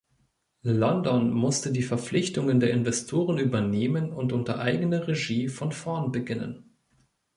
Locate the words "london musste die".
0.63-1.83